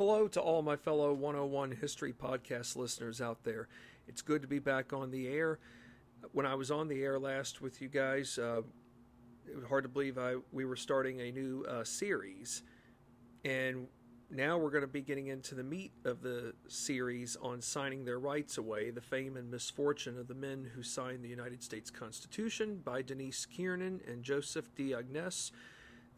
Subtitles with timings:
[0.00, 3.68] Hello to all my fellow 101 History Podcast listeners out there.
[4.08, 5.58] It's good to be back on the air.
[6.32, 8.62] When I was on the air last with you guys, uh,
[9.46, 12.62] it was hard to believe I we were starting a new uh, series,
[13.44, 13.88] and
[14.30, 18.20] now we're going to be getting into the meat of the series on signing their
[18.20, 22.80] rights away, the fame and misfortune of the men who signed the United States Constitution
[22.82, 25.52] by Denise Kiernan and Joseph D'Agnese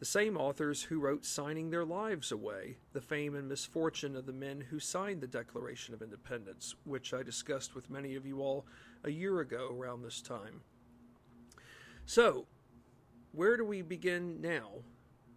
[0.03, 4.33] the same authors who wrote Signing Their Lives Away, the fame and misfortune of the
[4.33, 8.65] men who signed the Declaration of Independence, which I discussed with many of you all
[9.05, 10.59] a year ago around this time.
[12.05, 12.47] So,
[13.31, 14.71] where do we begin now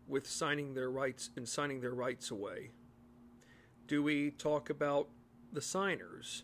[0.08, 2.72] with signing their rights and signing their rights away?
[3.86, 5.06] Do we talk about
[5.52, 6.42] the signers?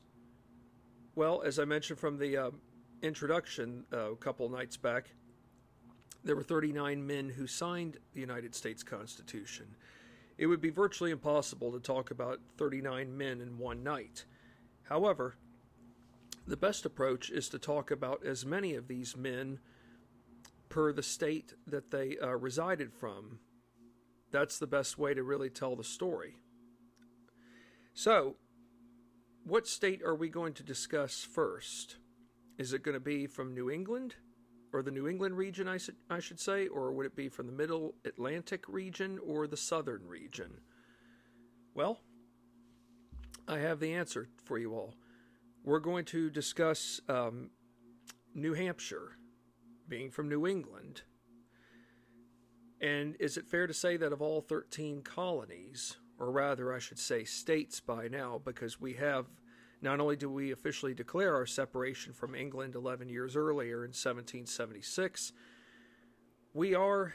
[1.17, 2.51] Well, as I mentioned from the uh,
[3.03, 5.11] introduction uh, a couple nights back,
[6.25, 9.75] there were 39 men who signed the United States Constitution.
[10.39, 14.25] It would be virtually impossible to talk about 39 men in one night.
[14.85, 15.37] However,
[16.47, 19.61] the best approach is to talk about as many of these men
[20.69, 23.39] per the state that they uh, resided from.
[24.31, 26.37] That's the best way to really tell the story.
[27.95, 28.37] So,
[29.45, 31.97] what state are we going to discuss first?
[32.59, 34.15] Is it going to be from New England?
[34.73, 37.47] Or the New England region, I, should, I should say, or would it be from
[37.47, 40.61] the Middle Atlantic region or the Southern region?
[41.75, 42.01] Well,
[43.47, 44.95] I have the answer for you all.
[45.65, 47.51] We're going to discuss um,
[48.35, 49.17] New Hampshire,
[49.89, 51.03] being from New England.
[52.81, 56.99] And is it fair to say that of all 13 colonies, or rather, I should
[56.99, 59.27] say states by now, because we have
[59.83, 65.33] not only do we officially declare our separation from England 11 years earlier in 1776,
[66.55, 67.13] we are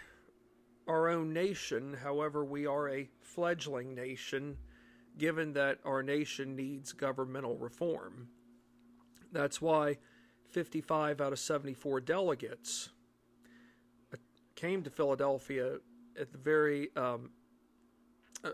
[0.88, 1.98] our own nation.
[2.04, 4.58] However, we are a fledgling nation,
[5.18, 8.28] given that our nation needs governmental reform.
[9.32, 9.98] That's why
[10.52, 12.90] 55 out of 74 delegates
[14.58, 15.78] came to Philadelphia
[16.20, 17.30] at the very um,
[18.44, 18.50] uh,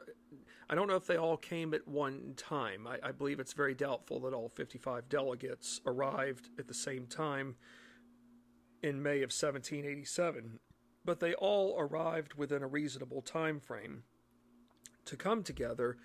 [0.74, 2.88] I don't know if they all came at one time.
[2.88, 7.58] I, I, believe it's very doubtful that all 55 delegates arrived at the same time
[8.82, 10.60] in May of 1787,
[11.06, 14.02] but they all arrived within a reasonable time frame
[15.06, 15.98] to come together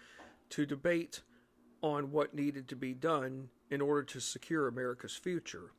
[0.50, 1.22] to debate
[1.80, 5.72] on what needed to be done in order to secure America's future.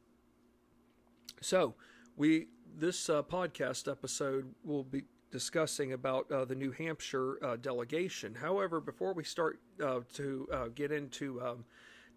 [1.41, 1.75] So,
[2.17, 8.35] we this uh, podcast episode will be discussing about uh, the New Hampshire uh, delegation.
[8.35, 11.65] However, before we start uh, to uh, get into um,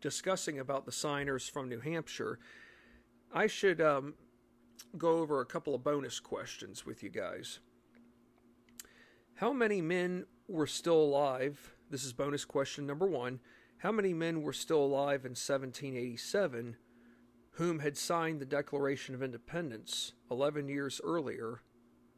[0.00, 2.38] discussing about the signers from New Hampshire,
[3.32, 4.14] I should um,
[4.96, 7.60] go over a couple of bonus questions with you guys.
[9.34, 11.74] How many men were still alive?
[11.90, 13.40] This is bonus question number one.
[13.78, 16.76] How many men were still alive in 1787
[17.56, 21.60] whom had signed the Declaration of Independence 11 years earlier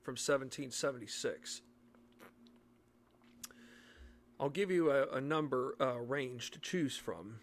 [0.05, 1.63] from 1776.
[4.39, 7.37] I'll give you a, a number uh, range to choose from.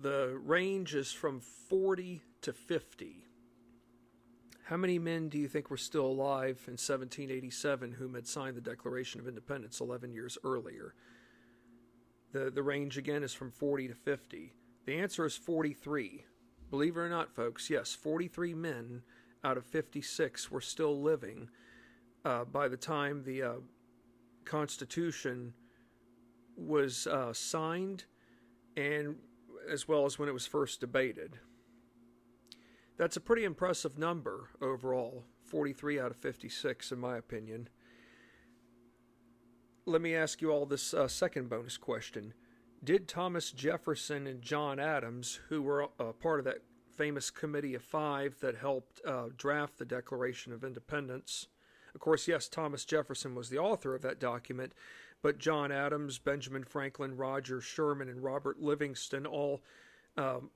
[0.00, 3.24] The range is from 40 to 50.
[4.64, 8.62] How many men do you think were still alive in 1787 whom had signed the
[8.62, 10.94] Declaration of Independence 11 years earlier?
[12.32, 14.54] The, the range again is from 40 to 50.
[14.86, 16.24] The answer is 43.
[16.70, 19.02] Believe it or not, folks, yes, 43 men
[19.44, 21.48] out of 56 were still living
[22.24, 23.52] uh, by the time the uh,
[24.44, 25.52] Constitution
[26.56, 28.04] was uh, signed
[28.76, 29.16] and
[29.70, 31.38] as well as when it was first debated.
[32.96, 37.68] That's a pretty impressive number overall 43 out of 56, in my opinion.
[39.84, 42.34] Let me ask you all this uh, second bonus question.
[42.82, 46.62] Did Thomas Jefferson and John Adams, who were uh, part of that
[46.96, 51.48] famous committee of five that helped uh, draft the Declaration of Independence.
[51.94, 54.72] Of course, yes, Thomas Jefferson was the author of that document,
[55.22, 59.62] but John Adams, Benjamin Franklin, Roger Sherman, and Robert Livingston all
[60.16, 60.50] um,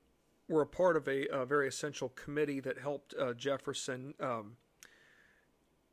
[0.49, 4.57] were a part of a, a, very essential committee that helped uh, Jefferson um,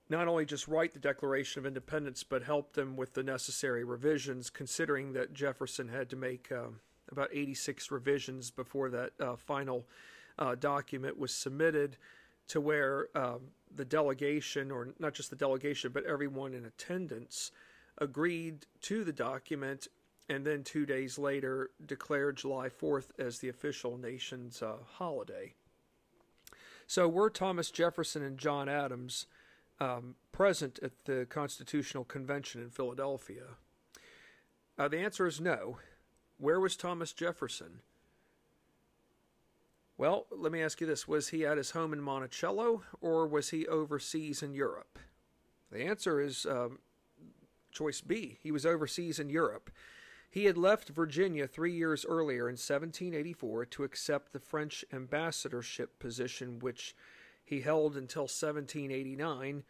[0.10, 4.50] not only just write the Declaration of Independence, but helped them with the necessary revisions,
[4.50, 6.80] considering that Jefferson had to make um,
[7.12, 9.86] about 86 revisions before that uh, final
[10.40, 11.98] uh, document was submitted
[12.48, 13.42] to where um,
[13.76, 17.52] the delegation, or not just the delegation, but everyone in attendance,
[17.98, 19.88] agreed to the document
[20.30, 25.54] and then two days later declared July 4th as the official nation's uh, holiday.
[26.86, 29.28] So were Thomas Jefferson and John Adams
[29.80, 33.44] um, present at the Constitutional Convention in Philadelphia?
[34.78, 35.80] Uh, the answer is no.
[36.38, 37.80] Where was Thomas Jefferson?
[39.98, 43.50] Well, let me ask you this was he at his home in Monticello or was
[43.50, 45.00] he overseas in Europe?
[45.72, 46.80] The answer is um,
[47.72, 48.38] choice B.
[48.42, 49.72] He was overseas in Europe.
[50.30, 56.60] He had left Virginia three years earlier in 1784 to accept the French ambassadorship position,
[56.60, 56.96] which
[57.44, 59.64] he held until 1789,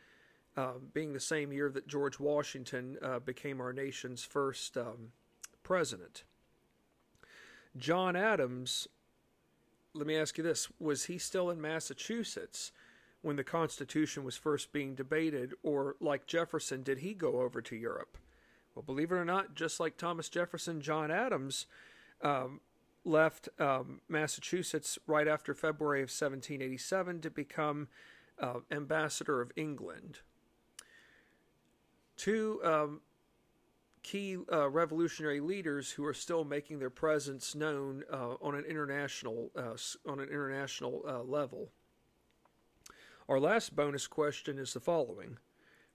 [0.57, 5.11] uh, being the same year that George Washington uh, became our nation's first um,
[5.63, 6.23] president.
[7.77, 8.87] John Adams
[9.93, 12.71] let me ask you this was he still in Massachusetts
[13.21, 17.75] when the Constitution was first being debated, or like Jefferson, did he go over to
[17.75, 18.17] Europe?
[18.75, 21.65] Well, believe it or not, just like Thomas Jefferson, John Adams
[22.21, 22.61] um,
[23.03, 27.87] left um, Massachusetts right after February of 1787 to become
[28.39, 30.19] uh, ambassador of England.
[32.17, 33.01] Two um,
[34.03, 39.51] key uh, revolutionary leaders who are still making their presence known uh, on an international
[39.55, 39.75] uh,
[40.09, 41.69] on an international uh, level.
[43.27, 45.37] Our last bonus question is the following: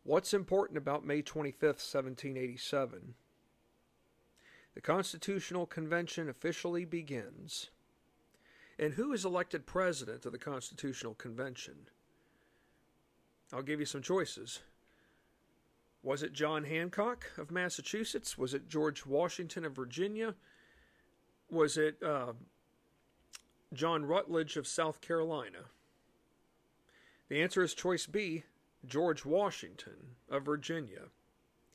[0.02, 3.14] What's important about May 25th, 1787?
[4.74, 7.70] The Constitutional Convention officially begins.
[8.78, 11.88] And who is elected president of the Constitutional Convention?
[13.52, 14.60] I'll give you some choices.
[16.02, 18.36] Was it John Hancock of Massachusetts?
[18.36, 20.34] Was it George Washington of Virginia?
[21.48, 22.32] Was it uh,
[23.72, 25.66] John Rutledge of South Carolina?
[27.28, 28.42] The answer is choice B
[28.84, 31.02] George Washington of Virginia.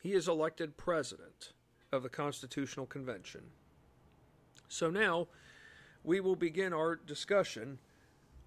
[0.02, 1.54] He is elected president
[1.92, 3.42] of the Constitutional Convention.
[4.68, 5.28] So now
[6.04, 7.80] we will begin our discussion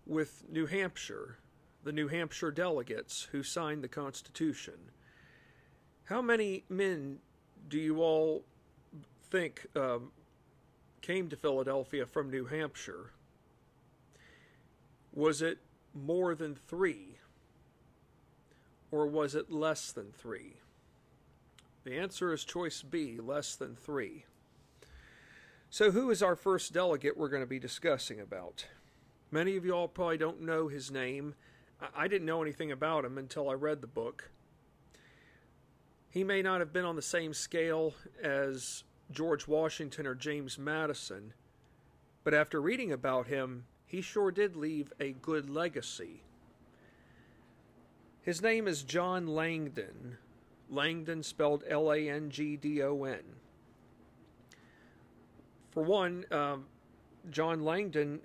[0.06, 1.38] with New Hampshire,
[1.84, 4.90] the New Hampshire delegates who signed the Constitution.
[6.10, 7.20] How many men
[7.68, 8.44] do you all
[9.30, 10.10] think um,
[11.02, 13.12] came to Philadelphia from New Hampshire?
[15.14, 15.58] Was it
[15.94, 17.18] more than three?
[18.90, 20.56] Or was it less than three?
[21.84, 24.24] The answer is choice B, less than three.
[25.70, 28.66] So, who is our first delegate we're going to be discussing about?
[29.30, 31.36] Many of you all probably don't know his name.
[31.94, 34.32] I didn't know anything about him until I read the book.
[36.10, 41.32] He may not have been on the same scale as George Washington or James Madison,
[42.24, 46.22] but after reading about him, he sure did leave a good legacy.
[48.22, 50.18] His name is John Langdon.
[50.68, 53.22] Langdon spelled L A N G D O N.
[55.70, 56.66] For one, um,
[57.30, 58.20] John Langdon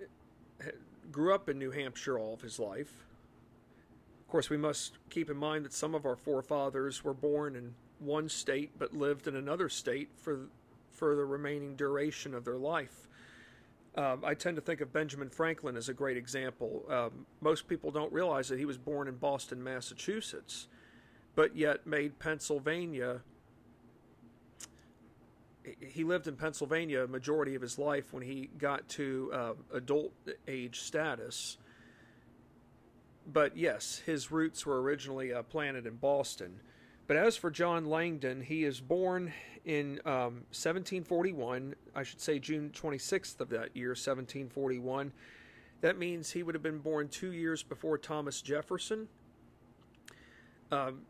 [1.11, 3.04] grew up in New Hampshire all of his life.
[4.35, 8.27] Course, we must keep in mind that some of our forefathers were born in one
[8.27, 10.49] state but lived in another state for
[10.91, 13.07] for the remaining duration of their life.
[13.95, 16.83] Um, I tend to think of Benjamin Franklin as a great example.
[16.89, 20.67] Um, most people don't realize that he was born in Boston, Massachusetts,
[21.35, 23.21] but yet made Pennsylvania.
[25.79, 30.11] He lived in Pennsylvania a majority of his life when he got to uh, adult
[30.45, 31.55] age status
[33.31, 36.59] but yes, his roots were originally uh, planted in Boston.
[37.07, 39.31] But as for John Langdon, he is born
[39.63, 45.11] in um, 1741, I should say June 26th of that year, 1741.
[45.81, 49.07] That means he would have been born two years before Thomas Jefferson.
[50.71, 51.01] Um,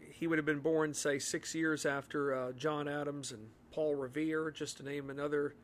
[0.00, 4.50] he would have been born, say, six years after uh, John Adams and Paul Revere,
[4.50, 5.54] just to name another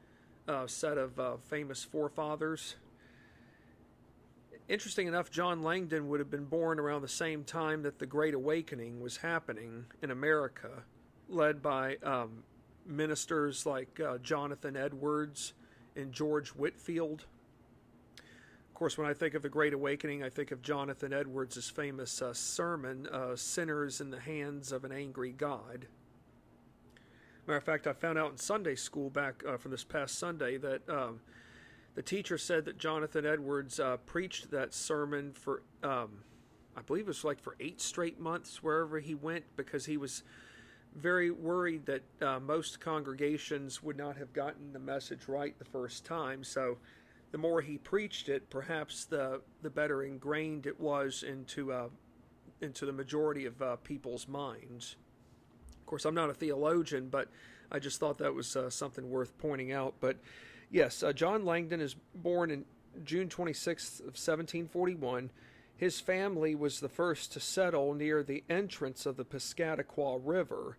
[0.47, 2.77] uh, set of uh, famous forefathers.
[4.69, 8.33] Interesting enough, John Langdon would have been born around the same time that the Great
[8.33, 10.85] Awakening was happening in America,
[11.29, 12.45] led by um,
[12.87, 15.55] ministers like uh, Jonathan Edwards
[15.97, 17.25] and George Whitefield.
[18.69, 22.23] Of course, when I think of the Great Awakening, I think of Jonathan Edwards' famous
[22.23, 25.87] uh, sermon, uh, Sinners in the Hands of an Angry God.
[27.47, 30.57] Matter of fact, I found out in Sunday school back uh, from this past Sunday
[30.59, 31.21] that um,
[31.95, 36.11] the teacher said that Jonathan Edwards uh, preached that sermon for, um,
[36.77, 40.23] I believe it was like for eight straight months wherever he went because he was
[40.95, 46.05] very worried that uh, most congregations would not have gotten the message right the first
[46.05, 46.45] time.
[46.45, 46.79] So
[47.31, 51.89] the more he preached it, perhaps the the better ingrained it was into uh,
[52.61, 54.97] into the majority of uh, people's minds.
[55.81, 57.29] Of course, I'm not a theologian, but
[57.71, 59.95] I just thought that was uh, something worth pointing out.
[60.01, 60.19] But
[60.73, 62.65] Yes, uh, John Langdon is born in
[63.05, 65.31] June 26th of 1741.
[65.77, 70.79] His family was the first to settle near the entrance of the Piscataqua River.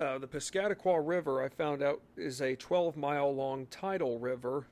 [0.00, 4.66] Uh, the Piscataqua River, I found out, is a 12 mile long tidal river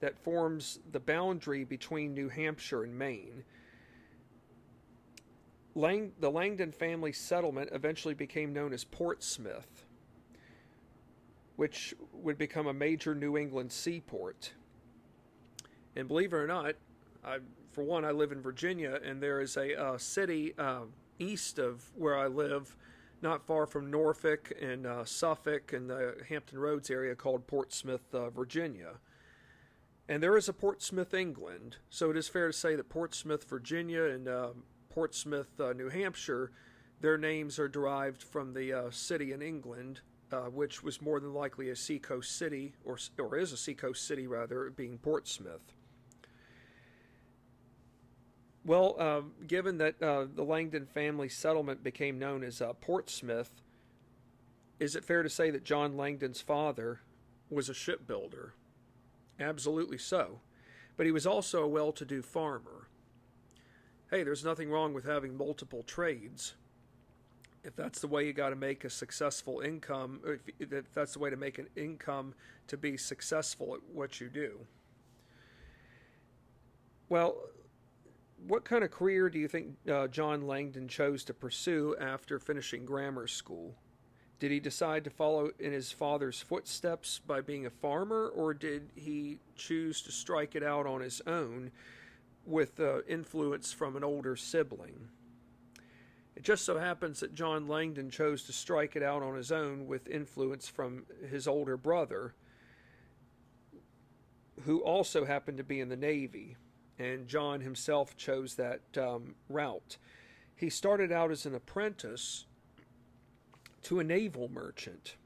[0.00, 3.44] that forms the boundary between New Hampshire and Maine.
[5.76, 9.84] Lang- the Langdon family settlement eventually became known as Portsmouth,
[11.58, 14.52] which would become a major New England seaport.
[15.96, 16.76] And believe it or not,
[17.24, 17.38] I,
[17.72, 20.82] for one, I live in Virginia, and there is a, uh, city uh,
[21.18, 22.76] east of where I live,
[23.22, 28.30] not far from Norfolk and uh, Suffolk and the Hampton Roads area, called Portsmouth, uh,
[28.30, 29.00] Virginia.
[30.08, 31.78] And there is a Portsmouth, England.
[31.90, 36.52] So it is fair to say that Portsmouth, Virginia, and um, Portsmouth, uh, New Hampshire,
[37.00, 40.02] their names are derived from the uh, city in England,
[40.52, 44.70] which was more than likely a seacoast city, or, or is a seacoast city rather,
[44.70, 45.72] being Portsmouth.
[48.64, 53.62] Well, uh, given that uh, the Langdon family settlement became known as uh, Portsmouth,
[54.78, 57.00] is it fair to say that John Langdon's father
[57.50, 58.54] was a shipbuilder?
[59.40, 60.40] Absolutely so.
[60.96, 62.88] But he was also a well to do farmer.
[64.10, 66.54] Hey, there's nothing wrong with having multiple trades.
[67.68, 71.18] If that's the way you got to make a successful income, if, if that's the
[71.18, 72.32] way to make an income
[72.68, 74.58] to be successful at what you do.
[77.10, 77.36] Well,
[78.46, 82.86] what kind of career do you think uh, John Langdon chose to pursue after finishing
[82.86, 83.74] grammar school?
[84.40, 88.92] Did he decide to follow in his father's footsteps by being a farmer, or did
[88.94, 91.70] he choose to strike it out on his own
[92.46, 95.10] with uh, influence from an older sibling?
[96.38, 99.88] It just so happens that John Langdon chose to strike it out on his own
[99.88, 102.32] with influence from his older brother,
[104.62, 106.56] who also happened to be in the Navy
[106.96, 109.96] and John himself chose that um, route.
[110.54, 112.44] He started out as an apprentice
[113.82, 115.16] to a naval merchant.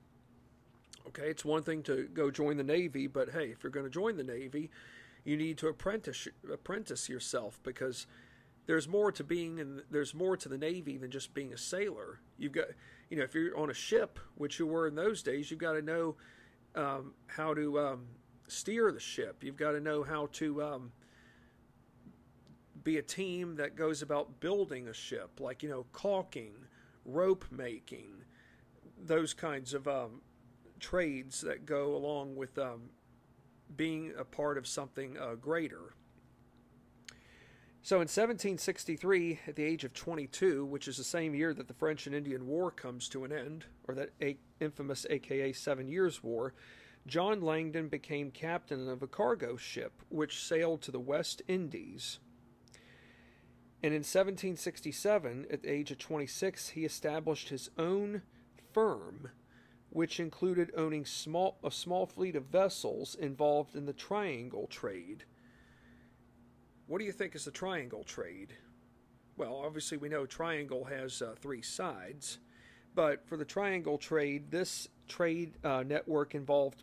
[1.09, 3.91] Okay, it's one thing to go join the Navy, but hey, if you're going to
[3.91, 4.71] join the Navy,
[5.25, 8.07] you need to apprentice apprentice yourself because
[8.67, 12.21] there's more to being and there's more to the Navy than just being a sailor.
[12.39, 12.67] You've got,
[13.11, 15.73] you know, if you're on a ship, which you were in those days, you've got
[15.73, 16.17] to know
[16.75, 18.07] um, how to um,
[18.49, 19.43] steer the ship.
[19.43, 20.93] You've got to know how to um,
[22.85, 26.53] be a team that goes about building a ship, like, you know, caulking,
[27.05, 28.13] rope making,
[29.05, 30.21] those kinds of um,
[30.79, 32.91] trades that go along with um,
[33.77, 35.95] being a part of something uh, greater.
[37.85, 41.75] So in 1763, at the age of 22, which is the same year that the
[41.75, 44.11] French and Indian War comes to an end, or that
[44.61, 46.55] infamous AKA Seven Years' War,
[47.09, 52.21] John Langdon became captain of a cargo ship which sailed to the West Indies.
[53.83, 58.23] And in 1767, at the age of 26, he established his own
[58.73, 59.31] firm,
[59.91, 65.25] which included owning small, a small fleet of vessels involved in the triangle trade.
[66.87, 68.55] What do you think is the triangle trade?
[69.37, 72.39] Well, obviously, we know triangle has uh, three sides,
[72.95, 76.83] but for the triangle trade, this trade uh, network involved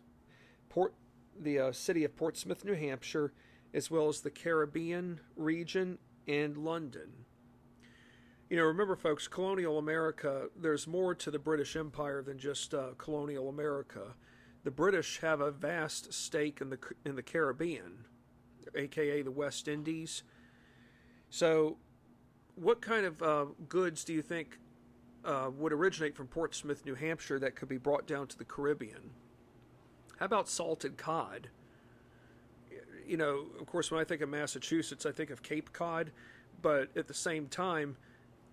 [0.68, 0.94] Port,
[1.38, 3.32] the uh, city of Portsmouth, New Hampshire,
[3.72, 7.10] as well as the Caribbean region and London.
[8.48, 12.94] You know, remember, folks, colonial America, there's more to the British Empire than just uh,
[12.98, 14.14] colonial America.
[14.64, 18.06] The British have a vast stake in the, in the Caribbean,
[18.74, 20.22] aka the West Indies.
[21.28, 21.76] So,
[22.56, 24.58] what kind of uh, goods do you think
[25.24, 29.10] uh, would originate from Portsmouth, New Hampshire, that could be brought down to the Caribbean?
[30.18, 31.48] How about salted cod?
[33.10, 36.12] you know, of course, when I think of Massachusetts, I think of Cape Cod,
[36.62, 37.96] but at the same time,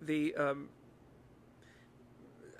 [0.02, 0.68] the um,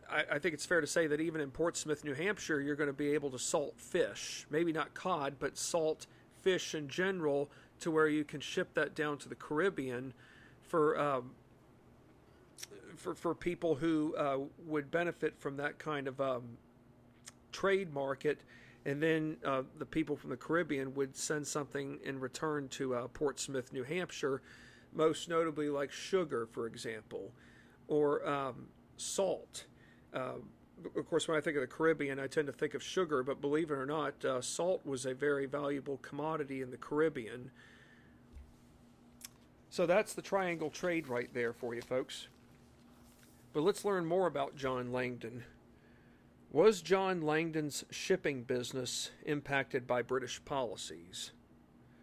[0.08, 2.88] I, I, think it's fair to say that even in Portsmouth, New Hampshire, you're going
[2.88, 4.46] to be able to salt fish.
[4.48, 6.06] Maybe not cod, but salt
[6.48, 7.50] fish in general,
[7.80, 10.14] to where you can ship that down to the Caribbean
[10.62, 11.30] for um,
[12.96, 16.42] for for people who uh, would benefit from that kind of um,
[17.52, 18.40] trade market
[18.86, 23.08] and then uh, the people from the Caribbean would send something in return to uh,
[23.08, 24.40] Portsmouth, New Hampshire,
[24.94, 27.32] most notably like sugar, for example,
[27.88, 29.66] or um, salt.
[30.14, 30.36] Uh,
[30.96, 33.40] of course, when I think of the Caribbean, I tend to think of sugar, but
[33.40, 37.50] believe it or not, uh, salt was a very valuable commodity in the Caribbean.
[39.70, 42.28] So that's the triangle trade right there for you, folks.
[43.52, 45.44] But let's learn more about John Langdon.
[46.50, 51.32] Was John Langdon's shipping business impacted by British policies?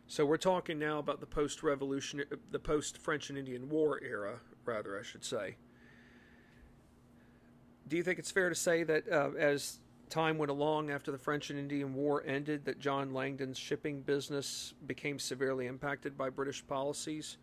[0.08, 5.04] So we're talking now about the post-revolution, the post-French and Indian War era, rather, I
[5.04, 5.56] should say.
[7.88, 11.18] Do you think it's fair to say that uh, as time went along after the
[11.18, 16.66] French and Indian War ended, that John Langdon's shipping business became severely impacted by British
[16.66, 17.38] policies?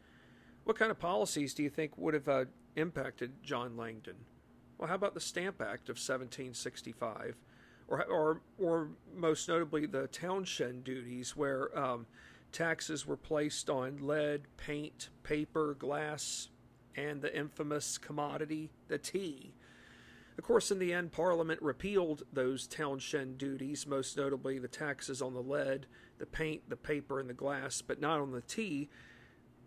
[0.65, 2.45] What kind of policies do you think would have uh,
[2.77, 4.17] impacted John Langdon?
[4.79, 7.37] Well, how about the Stamp Act of 1765?
[7.89, 12.07] Or, or, or most notably, the Townshend duties, where um,
[12.53, 16.49] taxes were placed on lead, paint, paper, glass,
[16.97, 19.53] and the infamous commodity, the tea.
[20.39, 25.35] Of course, in the end, Parliament repealed those Townshend duties, most notably the taxes on
[25.35, 25.87] the lead,
[26.19, 28.89] the paint, the paper, and the glass, but not on the tea.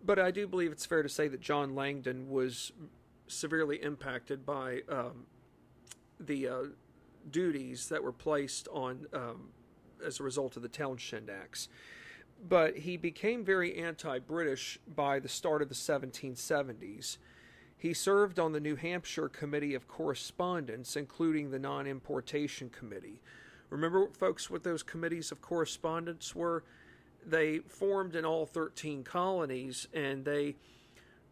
[0.04, 2.72] But I do believe it's fair to say that John Langdon was
[3.28, 5.26] severely impacted by um,
[6.18, 6.62] the uh,
[7.30, 9.48] duties that were placed on um,
[10.04, 11.68] as a result of the Townshend Acts.
[12.48, 17.18] But he became very anti British by the start of the 1770s.
[17.78, 23.20] He served on the New Hampshire Committee of Correspondence, including the Non Importation Committee.
[23.68, 26.64] Remember, folks, what those committees of correspondence were?
[27.26, 30.54] They formed in all 13 colonies and they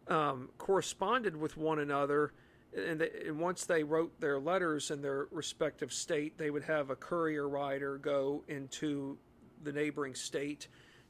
[0.07, 2.33] um, corresponded with one another.
[2.77, 6.89] And, they, and, once they wrote their letters in their respective state, they would have
[6.89, 9.17] a courier rider go into
[9.63, 10.67] the neighboring state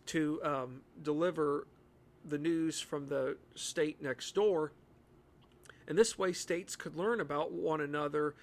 [0.07, 1.67] to um, deliver
[2.23, 4.71] the news from the state next door
[5.87, 8.35] and this way, states could learn about one another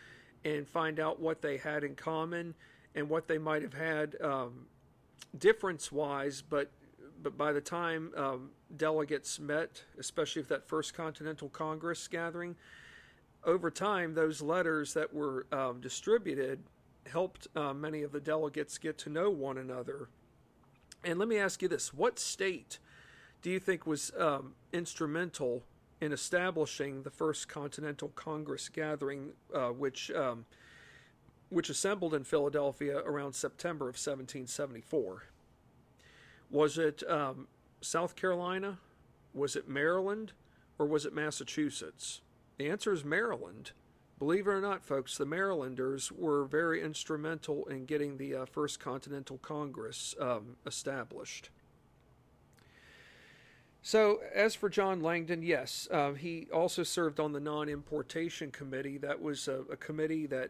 [0.45, 2.55] and find out what they had in common
[2.95, 4.67] and what they might have had um,
[5.39, 6.43] difference wise.
[6.43, 6.71] But
[7.23, 12.57] but by the time um, delegates met, especially if that first Continental Congress gathering,
[13.45, 16.61] over time, those letters that were um, distributed
[17.07, 20.09] helped uh, many of the delegates get to know one another.
[21.05, 22.79] And let me ask you this what state
[23.41, 25.65] do you think was um, instrumental
[26.03, 30.45] in establishing the first Continental Congress gathering, uh, which um,
[31.49, 35.25] which assembled in Philadelphia around September of 1774.
[36.51, 37.47] Was it um,
[37.81, 38.79] South Carolina?
[39.33, 40.33] Was it Maryland?
[40.77, 42.23] Or was it Massachusetts?
[42.59, 43.71] The answer is Maryland.
[44.19, 48.81] Believe it or not, folks, the Marylanders were very instrumental in getting the uh, First
[48.81, 51.51] Continental Congress um, established.
[53.93, 58.97] So, as for John Langdon, yes, uh, he also served on the Non Importation Committee.
[58.97, 60.49] That was a, a committee that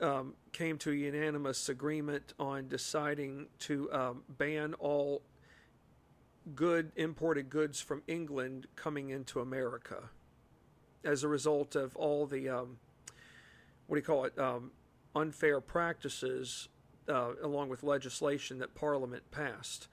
[0.00, 5.22] um, came to a unanimous agreement on deciding to um, ban all
[6.56, 10.10] good imported goods from England coming into America
[11.04, 12.78] as a result of all the, um,
[13.86, 14.72] what do you call it, um,
[15.14, 16.66] unfair practices
[17.08, 19.86] uh, along with legislation that Parliament passed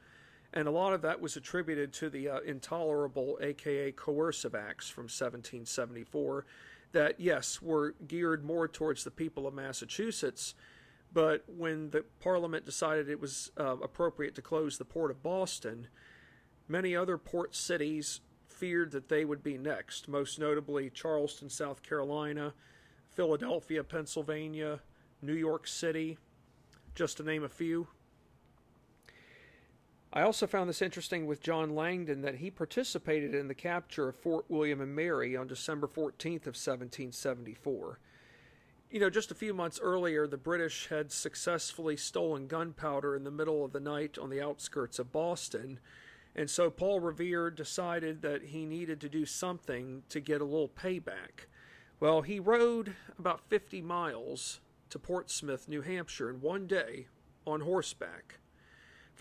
[0.54, 5.04] and a lot of that was attributed to the uh, intolerable, aka coercive acts from
[5.04, 6.46] 1774,
[6.92, 10.54] that yes were geared more towards the people of Massachusetts.
[11.14, 15.88] But when the Parliament decided it was uh, appropriate to close the port of Boston,
[16.68, 22.54] many other port cities feared that they would be next, most notably Charleston, South Carolina,
[23.10, 24.80] Philadelphia, Pennsylvania,
[25.22, 26.18] New York City,
[26.96, 27.88] just to name a few.
[30.14, 34.18] I also found this interesting with John Langdon that he participated in the capture of
[34.18, 38.00] Fort William and Mary on December 14th of 1774.
[38.90, 43.32] You know, just a few months earlier, the British had successfully stolen gunpowder in the
[43.32, 45.80] middle of the night on the outskirts of Boston,
[46.36, 50.68] and so Paul Revere decided that he needed to do something to get a little
[50.68, 51.48] payback.
[52.02, 57.08] Well, he rode about 50 miles to Portsmouth, New Hampshire in one day
[57.48, 58.40] on horseback.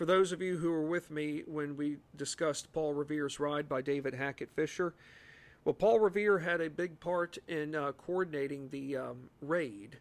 [0.01, 3.83] For those of you who were with me when we discussed Paul Revere's ride by
[3.83, 4.95] David Hackett Fischer,
[5.63, 9.99] well, Paul Revere had a big part in uh, coordinating the um, raid,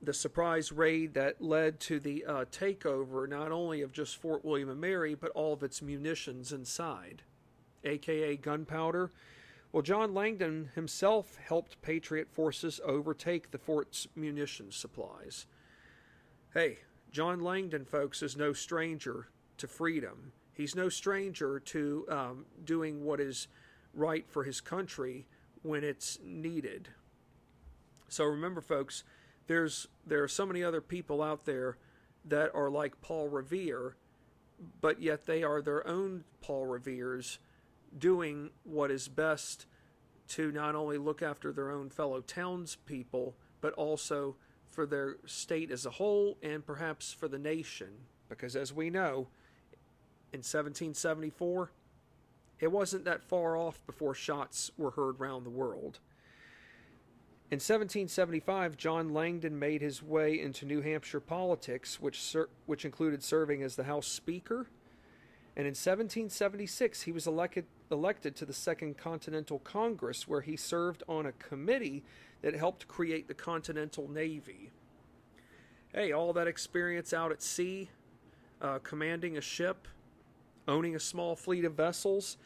[0.00, 4.70] the surprise raid that led to the uh, takeover not only of just Fort William
[4.70, 7.20] and Mary, but all of its munitions inside,
[7.84, 9.10] aka gunpowder.
[9.70, 15.44] Well, John Langdon himself helped Patriot forces overtake the fort's munitions supplies.
[16.54, 16.78] Hey,
[17.12, 20.32] John Langdon, folks, is no stranger to freedom.
[20.54, 23.48] He's no stranger to um, doing what is
[23.92, 25.26] right for his country
[25.62, 26.88] when it's needed.
[28.08, 29.04] So remember, folks,
[29.46, 31.76] there's there are so many other people out there
[32.24, 33.96] that are like Paul Revere,
[34.80, 37.38] but yet they are their own Paul Reveres,
[37.96, 39.66] doing what is best
[40.28, 44.36] to not only look after their own fellow townspeople, but also
[44.72, 47.88] for their state as a whole and perhaps for the nation.
[48.28, 49.28] Because as we know,
[50.32, 51.70] in 1774,
[52.60, 55.98] it wasn't that far off before shots were heard round the world.
[57.50, 63.62] In 1775, John Langdon made his way into New Hampshire politics, which, which included serving
[63.62, 64.68] as the House Speaker.
[65.54, 71.02] And in 1776, he was elected, elected to the Second Continental Congress, where he served
[71.08, 72.02] on a committee
[72.40, 74.70] that helped create the Continental Navy.
[75.92, 77.90] Hey, all that experience out at sea,
[78.62, 79.86] uh, commanding a ship,
[80.66, 82.38] owning a small fleet of vessels.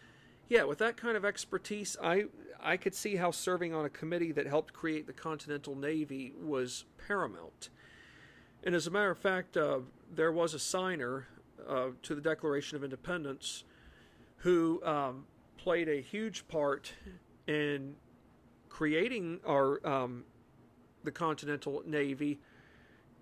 [0.48, 2.24] Yeah, with that kind of expertise, I
[2.60, 6.84] I could see how serving on a committee that helped create the Continental Navy was
[7.06, 7.68] paramount.
[8.64, 9.80] And as a matter of fact, uh,
[10.12, 11.28] there was a signer
[11.68, 13.64] uh, to the Declaration of Independence
[14.38, 15.24] who um,
[15.56, 16.92] played a huge part
[17.46, 17.94] in
[18.68, 20.24] creating our um,
[21.04, 22.38] the Continental Navy.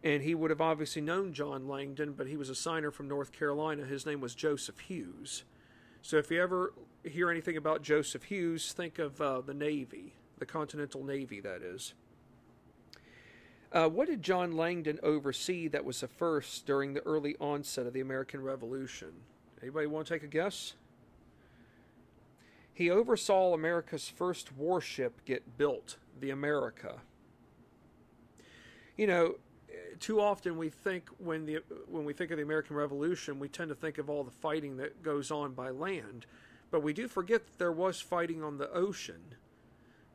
[0.02, 3.32] And he would have obviously known John Langdon, but he was a signer from North
[3.32, 3.84] Carolina.
[3.84, 5.44] His name was Joseph Hewes.
[6.02, 10.44] So if you ever hear anything about Joseph Hewes, think of uh, the Navy, the
[10.44, 11.94] Continental Navy, that is.
[13.74, 17.92] Uh, what did John Langdon oversee that was a first during the early onset of
[17.92, 19.08] the American Revolution?
[19.60, 20.74] Anybody want to take a guess?
[22.72, 27.00] He oversaw America's first warship get built, the America.
[28.96, 29.34] You know,
[29.98, 31.58] too often we think when the
[31.88, 34.76] when we think of the American Revolution, we tend to think of all the fighting
[34.76, 36.26] that goes on by land,
[36.70, 39.34] but we do forget that there was fighting on the ocean,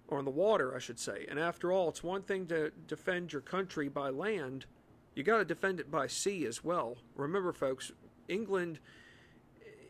[0.10, 1.26] or on the water, I should say.
[1.30, 4.66] And after all, it's one thing to defend your country by land,
[5.16, 6.98] you got to defend it by sea as well.
[7.16, 7.92] Remember, folks,
[8.28, 8.80] England.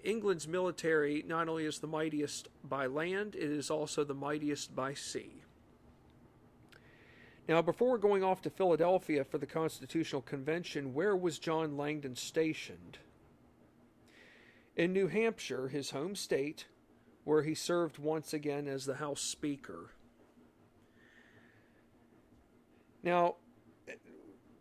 [0.01, 4.93] England's military not only is the mightiest by land, it is also the mightiest by
[4.93, 5.43] sea.
[7.49, 12.99] Now, before going off to Philadelphia for the Constitutional Convention, where was John Langdon stationed?
[14.77, 16.67] In New Hampshire, his home state,
[17.25, 19.91] where he served once again as the House Speaker.
[23.03, 23.35] Now,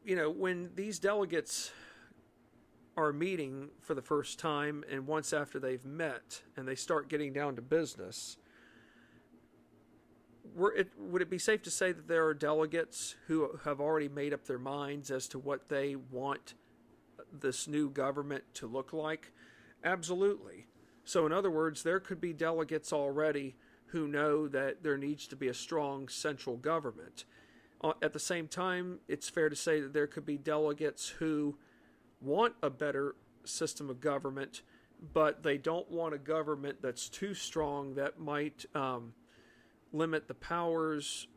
[0.05, 1.71] you know, when these delegates
[2.97, 7.33] are meeting for the first time, and once after they've met and they start getting
[7.33, 8.37] down to business,
[10.77, 14.33] it, would it be safe to say that there are delegates who have already made
[14.33, 16.55] up their minds as to what they want
[17.33, 19.33] this new government to look like?
[19.85, 20.67] Absolutely.
[21.05, 25.37] So, in other words, there could be delegates already who know that there needs to
[25.37, 27.25] be a strong central government.
[27.81, 31.57] Uh, at the same time, it's fair to say that there could be delegates who
[32.21, 33.15] want a better
[33.45, 34.63] system of government,
[35.13, 39.13] but they don't want a government that's too strong that might um,
[39.93, 41.29] limit the powers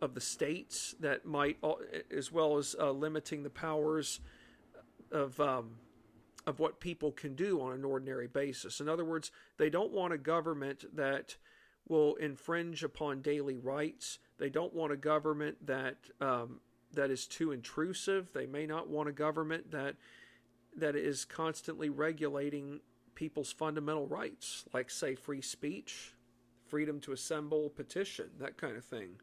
[0.00, 1.56] of the states that might,
[2.14, 4.20] as well as uh, limiting the powers
[5.10, 5.76] of um,
[6.46, 8.80] of what people can do on an ordinary basis.
[8.80, 11.36] In other words, they don't want a government that
[11.88, 14.18] will infringe upon daily rights.
[14.38, 16.60] They don't want a government that um,
[16.92, 18.32] that is too intrusive.
[18.32, 19.96] They may not want a government that
[20.76, 22.80] that is constantly regulating
[23.14, 26.14] people's fundamental rights, like say free speech,
[26.66, 29.16] freedom to assemble, petition, that kind of thing.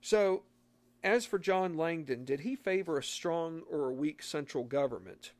[0.00, 0.44] So,
[1.02, 5.32] as for John Langdon, did he favor a strong or a weak central government?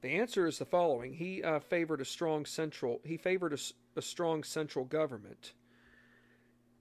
[0.00, 3.00] The answer is the following: He uh, favored a strong central.
[3.04, 3.58] He favored a,
[3.96, 5.52] a strong central government.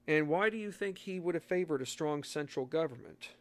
[0.08, 3.32] And why do you think he would have favored a strong central government?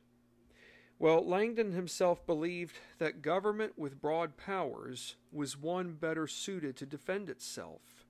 [0.99, 7.29] Well, Langdon himself believed that government with broad powers was one better suited to defend
[7.29, 8.07] itself.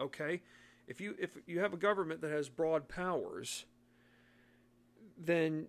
[0.00, 0.42] Okay,
[0.88, 3.66] if you if you have a government that has broad powers,
[5.16, 5.68] then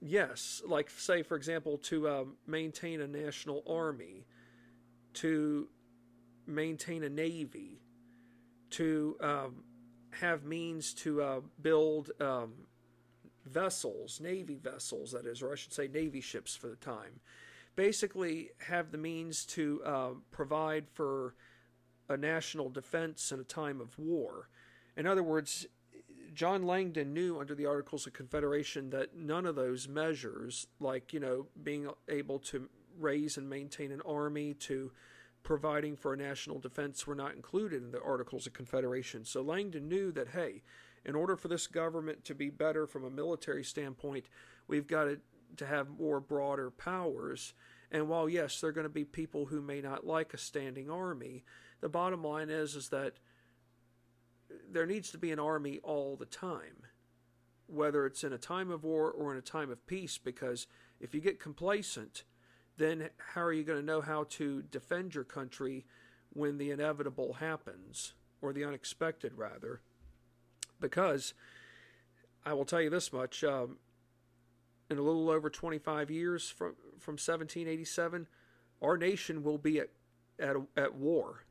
[0.00, 4.26] yes, like say for example, to uh, maintain a national army,
[5.14, 5.68] to
[6.46, 7.80] maintain a navy,
[8.70, 9.64] to um,
[10.10, 12.52] have means to uh, build um,
[13.46, 17.20] vessels, navy vessels, that is, or I should say, navy ships for the time.
[17.76, 21.34] Basically, have the means to uh, provide for
[22.08, 24.48] a national defense in a time of war.
[24.96, 25.66] In other words,
[26.34, 31.20] John Langdon knew under the Articles of Confederation that none of those measures, like, you
[31.20, 32.68] know, being able to
[32.98, 34.92] raise and maintain an army, to
[35.42, 39.24] providing for a national defense, were not included in the Articles of Confederation.
[39.24, 40.62] So Langdon knew that, hey,
[41.04, 44.26] in order for this government to be better from a military standpoint,
[44.68, 45.18] we've got to,
[45.66, 47.52] have more broader powers.
[47.90, 50.88] And while, yes, there are going to be people who may not like a standing
[50.88, 51.44] army,
[51.82, 53.18] the bottom line is is that
[54.70, 56.86] there needs to be an army all the time,
[57.66, 60.16] whether it's in a time of war or in a time of peace.
[60.16, 60.66] Because
[61.00, 62.24] if you get complacent,
[62.78, 65.84] then how are you going to know how to defend your country
[66.32, 69.80] when the inevitable happens, or the unexpected, rather?
[70.80, 71.34] Because
[72.44, 73.76] I will tell you this much: um,
[74.90, 78.26] in a little over 25 years from from 1787,
[78.80, 79.90] our nation will be at
[80.38, 81.44] at, at war,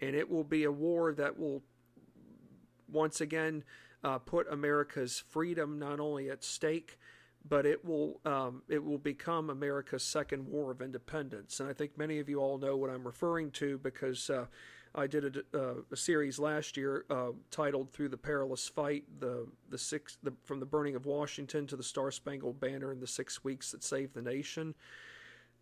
[0.00, 1.62] and it will be a war that will
[2.88, 3.64] once again
[4.04, 6.98] uh, put America's freedom not only at stake,
[7.48, 11.60] but it will um, it will become America's second war of independence.
[11.60, 14.46] And I think many of you all know what I'm referring to because uh,
[14.94, 19.46] I did a, uh, a, series last year uh, titled "Through the Perilous Fight: the
[19.68, 23.06] the six the, from the burning of Washington to the Star Spangled Banner and the
[23.06, 24.74] six weeks that saved the nation."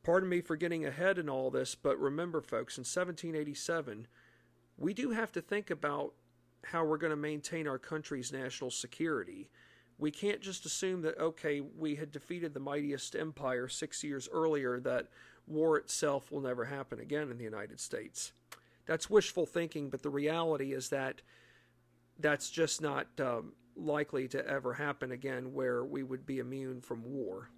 [0.03, 4.07] Pardon me for getting ahead in all this, but remember, folks, in 1787,
[4.77, 6.13] we do have to think about
[6.63, 9.49] how we're going to maintain our country's national security.
[10.05, 14.79] We can't just assume that, okay, we had defeated the mightiest empire six years earlier,
[14.81, 15.09] that
[15.47, 18.33] war itself will never happen again in the United States.
[18.85, 21.23] That's wishful thinking, but the reality is that
[22.21, 27.03] that's just not um, likely to ever happen again where we would be immune from
[27.03, 27.49] war.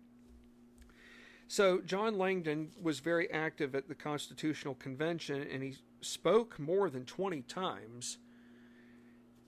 [1.48, 7.06] So, John Langdon was very active at the Constitutional Convention and he spoke more than
[7.06, 8.18] 20 times.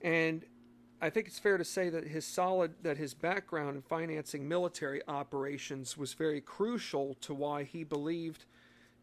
[0.01, 0.43] And
[1.01, 5.01] I think it's fair to say that his solid that his background in financing military
[5.07, 8.45] operations was very crucial to why he believed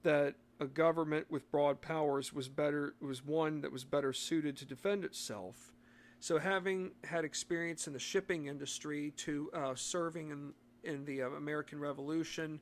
[0.02, 4.64] that a government with broad powers was better was one that was better suited to
[4.66, 5.72] defend itself.
[6.20, 10.52] So having had experience in the shipping industry to uh, serving in
[10.84, 12.60] in the uh, American Revolution,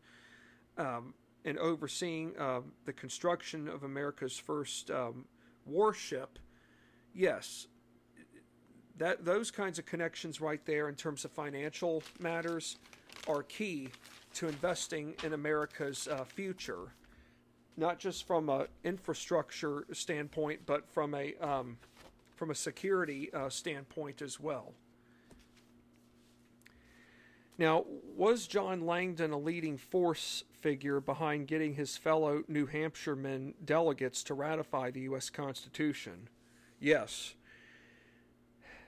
[0.78, 1.12] um,
[1.44, 5.26] and overseeing uh, the construction of America's first um,
[5.66, 6.38] warship,
[7.12, 7.66] yes,
[8.98, 12.76] that those kinds of connections right there in terms of financial matters
[13.26, 13.88] are key
[14.34, 16.92] to investing in America's uh, future,
[17.76, 21.76] not just from an infrastructure standpoint, but from a um,
[22.36, 24.72] from a security uh, standpoint as well.
[27.56, 27.84] Now,
[28.16, 34.34] was John Langdon a leading force figure behind getting his fellow New Hampshiremen delegates to
[34.34, 35.30] ratify the U.S.
[35.30, 36.28] Constitution?
[36.80, 37.34] Yes.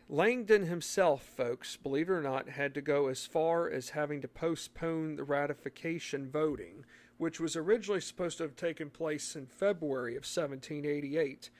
[0.08, 4.28] Langdon himself, folks, believe it or not, had to go as far as having to
[4.28, 6.84] postpone the ratification voting,
[7.18, 11.50] which was originally supposed to have taken place in February of 1788.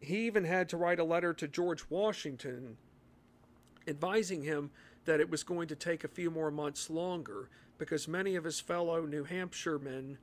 [0.00, 2.76] He even had to write a letter to George Washington
[3.88, 4.70] advising him
[5.04, 8.60] that it was going to take a few more months longer because many of his
[8.60, 10.16] fellow New Hampshiremen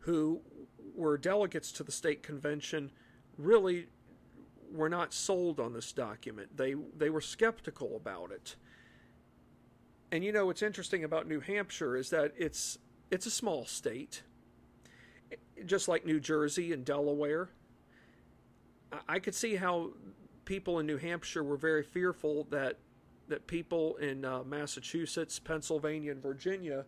[0.00, 0.40] who
[0.94, 2.90] were delegates to the state convention
[3.36, 3.86] really
[4.72, 6.56] were not sold on this document.
[6.56, 8.56] They they were skeptical about it.
[10.10, 12.78] And you know what's interesting about New Hampshire is that it's
[13.10, 14.22] it's a small state,
[15.66, 17.50] just like New Jersey and Delaware.
[19.06, 19.90] I could see how
[20.44, 22.78] people in New Hampshire were very fearful that
[23.28, 26.86] that people in uh, Massachusetts, Pennsylvania, and Virginia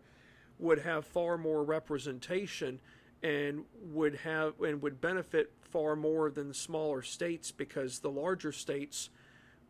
[0.57, 2.79] would have far more representation
[3.23, 8.51] and would have and would benefit far more than the smaller states because the larger
[8.51, 9.09] states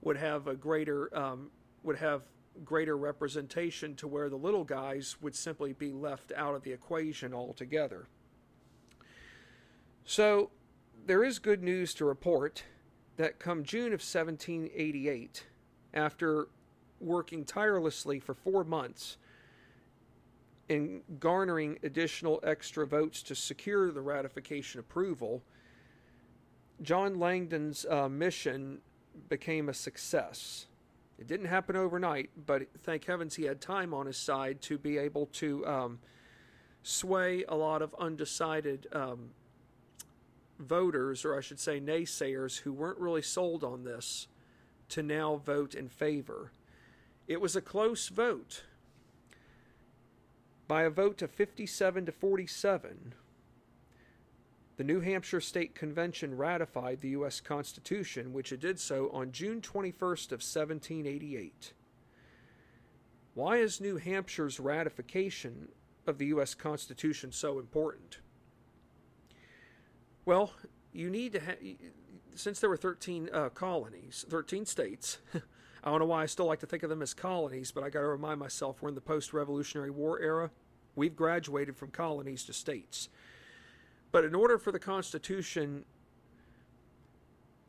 [0.01, 1.51] would have a greater um,
[1.83, 2.23] would have
[2.65, 7.33] greater representation to where the little guys would simply be left out of the equation
[7.33, 8.07] altogether.
[10.05, 10.51] So
[11.05, 12.63] there is good news to report
[13.17, 15.45] that come June of 1788,
[15.93, 16.47] after
[16.99, 19.17] working tirelessly for four months
[20.71, 25.43] in garnering additional extra votes to secure the ratification approval,
[26.81, 28.79] John Langdon's uh, mission
[29.27, 30.67] became a success.
[31.19, 34.97] It didn't happen overnight, but thank heavens he had time on his side to be
[34.97, 35.99] able to um,
[36.83, 39.31] sway a lot of undecided um,
[40.57, 44.29] voters, or I should say naysayers, who weren't really sold on this,
[44.87, 46.53] to now vote in favor.
[47.27, 48.63] It was a close vote.
[50.71, 53.13] By a vote of 57 to 47,
[54.77, 57.41] the New Hampshire State Convention ratified the U.S.
[57.41, 61.73] Constitution, which it did so on June 21st of 1788.
[63.33, 65.67] Why is New Hampshire's ratification
[66.07, 66.53] of the U.S.
[66.53, 68.19] Constitution so important?
[70.23, 70.53] Well,
[70.93, 71.57] you need to have,
[72.35, 75.17] since there were 13 uh, colonies, 13 states,
[75.83, 77.89] I don't know why I still like to think of them as colonies, but I
[77.89, 80.51] got to remind myself we're in the post Revolutionary War era.
[80.95, 83.09] We've graduated from colonies to states.
[84.11, 85.85] But in order for the Constitution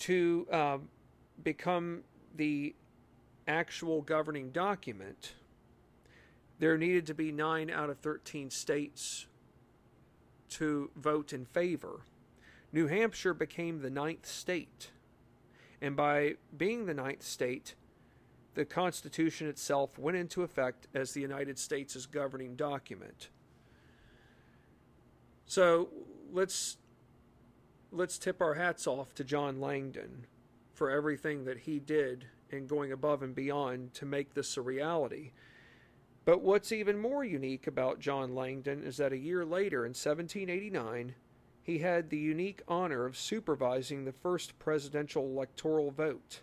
[0.01, 0.79] to uh,
[1.43, 2.03] become
[2.37, 2.75] the
[3.49, 5.33] actual governing document,
[6.59, 9.27] there needed to be 9 out of 13 states
[10.51, 12.01] to vote in favor.
[12.73, 14.91] New Hampshire became the ninth state.
[15.81, 17.75] And by being the ninth state,
[18.55, 23.29] the Constitution itself went into effect as the United States' governing document.
[25.47, 25.89] So
[26.33, 26.77] let's
[27.91, 30.27] let's tip our hats off to John Langdon
[30.73, 35.33] for everything that he did and going above and beyond to make this a reality.
[36.25, 41.15] But what's even more unique about John Langdon is that a year later, in 1789,
[41.63, 46.41] he had the unique honor of supervising the first presidential electoral vote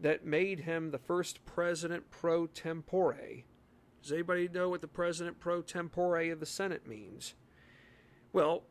[0.00, 3.44] that made him the first president pro tempore.
[4.02, 7.34] Does anybody know what the president pro tempore of the Senate means?
[8.32, 8.64] Well,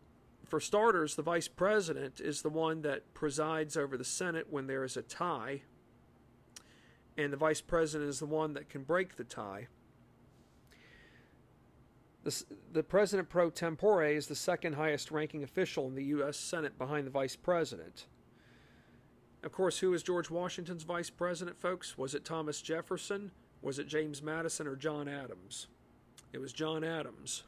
[0.45, 4.83] for starters, the vice president is the one that presides over the Senate when there
[4.83, 5.63] is a tie,
[7.17, 9.67] and the vice president is the one that can break the tie.
[12.23, 16.37] The, the president pro tempore is the second highest ranking official in the U.S.
[16.37, 18.07] Senate behind the vice president.
[19.45, 21.99] Of course, who was George Washington's vice president, folks?
[21.99, 23.29] Was it Thomas Jefferson?
[23.61, 25.67] Was it James Madison or John Adams?
[26.33, 27.43] It was John Adams.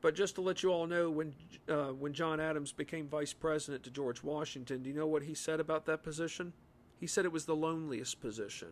[0.00, 1.34] But just to let you all know, when
[1.68, 5.34] uh, when John Adams became vice president to George Washington, do you know what he
[5.34, 6.52] said about that position?
[7.00, 8.68] He said it was the loneliest position.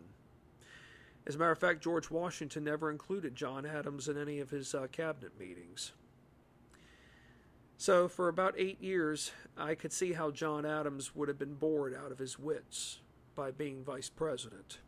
[1.27, 4.73] As a matter of fact, George Washington never included John Adams in any of his
[4.73, 5.91] uh, cabinet meetings.
[7.77, 11.93] So, for about eight years, I could see how John Adams would have been bored
[11.93, 12.99] out of his wits
[13.35, 14.79] by being vice president.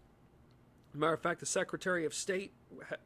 [0.94, 2.54] Matter of fact, the Secretary of State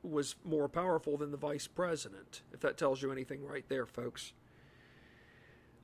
[0.04, 4.34] was more powerful than the vice president, if that tells you anything right there, folks.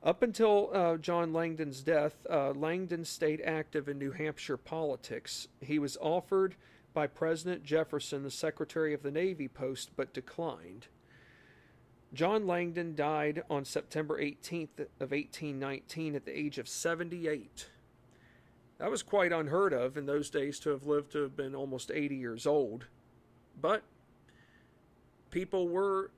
[0.02, 5.48] Up until uh, John Langdon's death, uh, Langdon stayed active in New Hampshire politics.
[5.60, 6.54] He was offered
[6.94, 10.86] by President Jefferson the Secretary of the Navy post but declined.
[12.14, 17.68] John Langdon died on September 18th of 1819 at the age of 78.
[18.78, 21.90] That was quite unheard of in those days to have lived to have been almost
[21.92, 22.86] 80 years old.
[23.60, 23.82] But
[25.30, 26.10] people were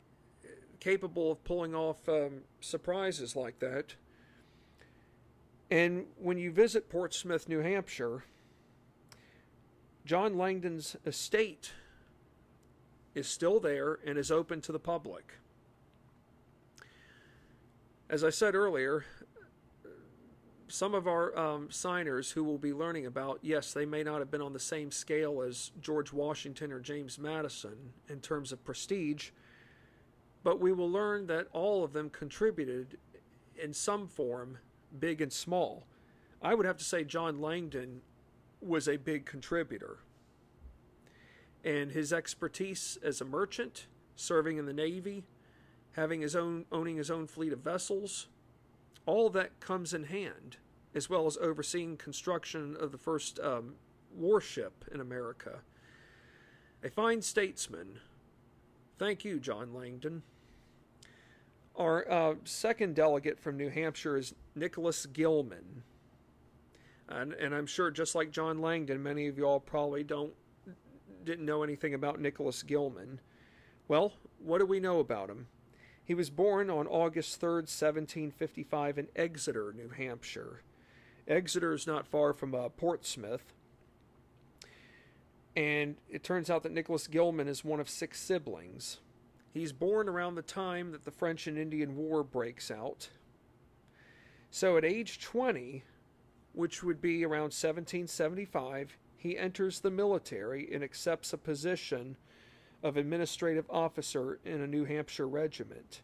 [0.78, 3.94] capable of pulling off um, surprises like that.
[5.70, 8.24] And when you visit Portsmouth, New Hampshire,
[10.04, 11.72] John Langdon's estate
[13.14, 15.34] is still there and is open to the public.
[18.10, 19.04] As I said earlier,
[20.66, 24.32] some of our um, signers who will be learning about, yes, they may not have
[24.32, 29.30] been on the same scale as George Washington or James Madison in terms of prestige,
[30.42, 32.98] but we will learn that all of them contributed
[33.56, 34.58] in some form,
[34.98, 35.84] big and small.
[36.42, 38.00] I would have to say John Langdon
[38.60, 39.98] was a big contributor.
[41.64, 45.22] And his expertise as a merchant, serving in the Navy,
[45.92, 48.28] having his own owning his own fleet of vessels,
[49.06, 50.56] all that comes in hand,
[50.94, 53.74] as well as overseeing construction of the first um,
[54.14, 55.60] warship in America.
[56.82, 58.00] A fine statesman.
[58.98, 60.22] Thank you, John Langdon.
[61.76, 65.82] Our uh, second delegate from New Hampshire is Nicholas Gilman.
[67.08, 70.32] And, and I'm sure, just like John Langdon, many of you all probably don't
[71.24, 73.20] didn't know anything about Nicholas Gilman.
[73.88, 75.46] Well, what do we know about him?
[76.10, 80.60] He was born on August 3, 1755, in Exeter, New Hampshire.
[81.28, 83.54] Exeter is not far from uh, Portsmouth.
[85.54, 88.98] And it turns out that Nicholas Gilman is one of six siblings.
[89.54, 93.10] He's born around the time that the French and Indian War breaks out.
[94.50, 95.84] So at age 20,
[96.54, 102.16] which would be around 1775, he enters the military and accepts a position
[102.82, 106.02] of administrative officer in a New Hampshire regiment.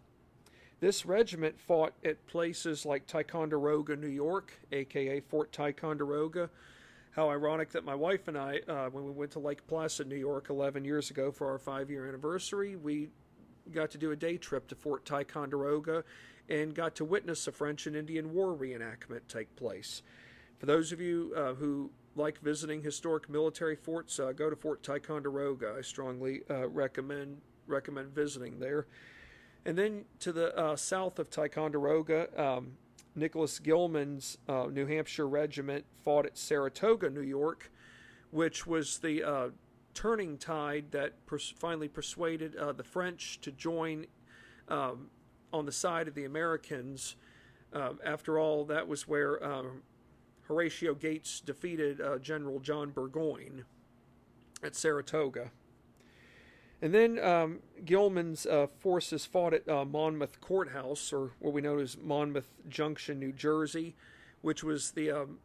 [0.78, 6.50] This regiment fought at places like Ticonderoga, New York, aka Fort Ticonderoga.
[7.12, 10.16] How ironic that my wife and I, uh, when we went to Lake Placid, New
[10.16, 13.08] York, 11 years ago for our five year anniversary, we
[13.72, 16.04] got to do a day trip to Fort Ticonderoga
[16.48, 20.02] and got to witness a French and Indian War reenactment take place.
[20.58, 24.82] For those of you uh, who like visiting historic military forts, uh, go to Fort
[24.82, 25.74] Ticonderoga.
[25.78, 28.86] I strongly uh, recommend recommend visiting there.
[29.64, 32.72] And then to the uh, south of Ticonderoga, um,
[33.16, 37.72] Nicholas Gilman's uh, New Hampshire regiment fought at Saratoga, New York,
[38.30, 39.48] which was the uh,
[39.94, 44.06] turning tide that pers- finally persuaded uh, the French to join
[44.68, 45.08] um,
[45.52, 47.16] on the side of the Americans.
[47.72, 49.82] Um, after all, that was where um,
[50.48, 53.64] Horatio Gates defeated uh, General John Burgoyne
[54.62, 55.50] at Saratoga.
[56.82, 61.78] And then um, Gilman's uh, forces fought at uh, Monmouth Courthouse, or what we know
[61.78, 63.96] as Monmouth Junction, New Jersey,
[64.42, 65.38] which was the um,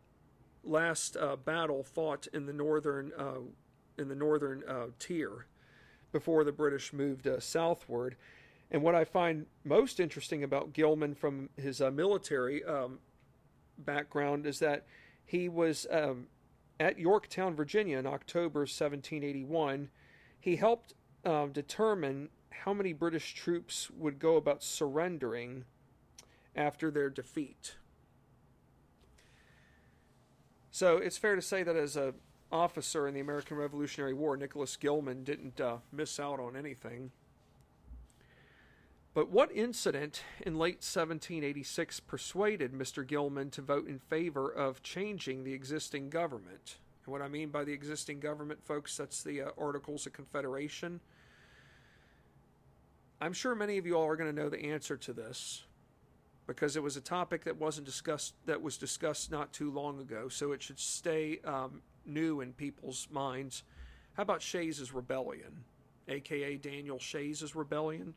[0.64, 3.40] last uh, battle fought in the northern uh,
[3.98, 5.46] in the northern uh, tier
[6.12, 8.16] before the British moved southward.
[8.70, 13.00] And what I find most interesting about Gilman from his military um,
[13.82, 14.86] background is that
[15.26, 16.28] he was um,
[16.80, 19.90] at Yorktown, Virginia in October 1781.
[20.40, 20.94] He helped
[21.26, 25.66] um, determine how many British troops would go about surrendering
[26.56, 27.76] after their defeat.
[30.72, 32.14] So it's fair to say that as a
[32.52, 37.12] officer in the American Revolutionary War, Nicholas Gilman didn't uh, miss out on anything.
[39.14, 43.06] But what incident in late 1786 persuaded Mr.
[43.06, 46.78] Gilman to vote in favor of changing the existing government?
[47.06, 51.02] And what I mean by the existing government, folks, that's the uh, Articles of Confederation.
[53.20, 55.64] I'm sure many of you all are going to know the answer to this
[56.48, 60.30] because it was a topic that wasn't discussed that was discussed not too long ago,
[60.30, 63.64] so it should stay um, new in people's minds.
[64.14, 65.64] How about Shays's rebellion,
[66.08, 68.14] aka Daniel Shays's rebellion?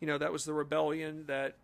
[0.00, 1.56] You know, that was the rebellion that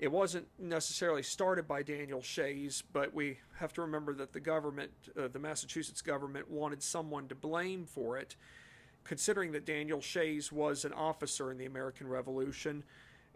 [0.00, 4.90] it wasn't necessarily started by Daniel Shays, but we have to remember that the government,
[5.18, 8.34] uh, the Massachusetts government, wanted someone to blame for it,
[9.04, 12.82] considering that Daniel Shays was an officer in the American Revolution,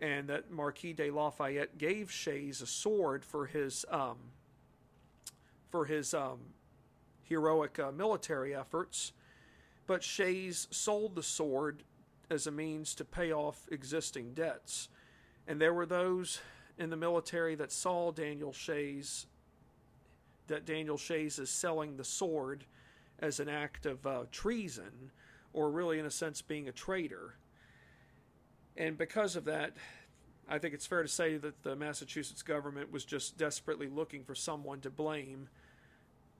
[0.01, 4.17] and that Marquis de Lafayette gave Shays a sword for his um,
[5.71, 6.39] for his um,
[7.25, 9.13] heroic uh, military efforts,
[9.87, 11.83] but Shays sold the sword
[12.31, 14.89] as a means to pay off existing debts.
[15.47, 16.41] And there were those
[16.79, 19.27] in the military that saw Daniel Shays,
[20.47, 22.65] that Daniel Shays is selling the sword
[23.19, 25.11] as an act of uh, treason,
[25.53, 27.35] or really, in a sense, being a traitor.
[28.77, 29.77] And because of that,
[30.49, 34.35] I think it's fair to say that the Massachusetts government was just desperately looking for
[34.35, 35.49] someone to blame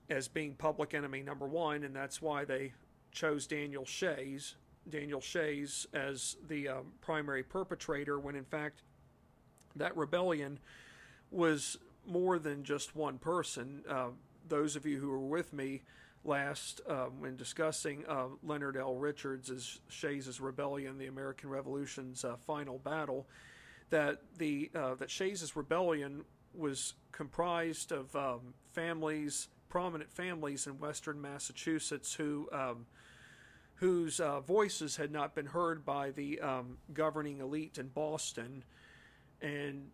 [0.09, 2.73] as being public enemy number one, and that's why they
[3.11, 4.55] chose Daniel Shays
[4.89, 8.83] Daniel Shays as the um, primary perpetrator when in fact
[9.77, 10.59] that rebellion
[11.31, 11.77] was
[12.07, 13.83] more than just one person.
[13.89, 14.09] Uh,
[14.49, 15.83] those of you who were with me
[16.25, 18.95] last uh, when discussing uh, Leonard L.
[18.95, 23.27] Richards' as Shays' rebellion, the American Revolution's uh, final battle,
[23.91, 26.25] that the uh, that Shays' rebellion
[26.55, 32.87] was comprised of um, families, prominent families in Western Massachusetts who um,
[33.81, 38.65] whose uh, voices had not been heard by the um, governing elite in Boston
[39.41, 39.89] and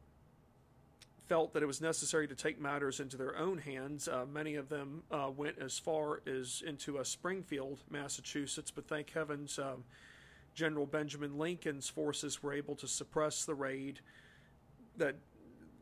[1.28, 4.09] felt that it was necessary to take matters into their own hands.
[4.09, 9.11] Uh, many of them uh, went as far as into uh, Springfield, Massachusetts, but thank
[9.11, 9.85] heavens um,
[10.55, 14.01] General Benjamin Lincoln's forces were able to suppress the raid
[14.97, 15.16] that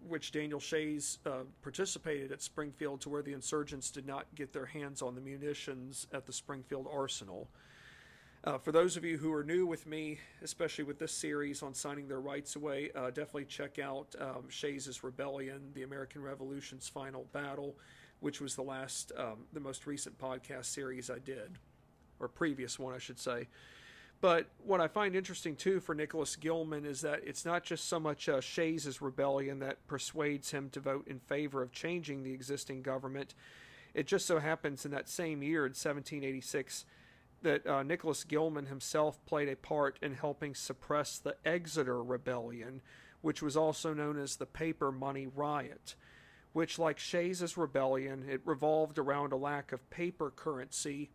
[0.08, 4.66] which Daniel Shays uh, participated at Springfield to where the insurgents did not get their
[4.66, 7.48] hands on the munitions at the Springfield arsenal.
[8.44, 11.72] Uh, for those of you who are new with me, especially with this series on
[11.72, 17.26] signing their rights away, uh, definitely check out um, Shays' Rebellion, the American Revolution's Final
[17.32, 17.76] Battle,
[18.18, 21.56] which was the last, um, the most recent podcast series I did,
[22.18, 23.46] or previous one, I should say.
[24.20, 28.00] But what I find interesting too for Nicholas Gilman is that it's not just so
[28.00, 32.82] much uh, Shays' rebellion that persuades him to vote in favor of changing the existing
[32.82, 33.34] government.
[33.94, 36.86] It just so happens in that same year, in 1786,
[37.42, 42.80] that uh, Nicholas Gilman himself played a part in helping suppress the Exeter Rebellion,
[43.20, 45.94] which was also known as the Paper Money Riot,
[46.52, 51.10] which, like Shays' rebellion, it revolved around a lack of paper currency,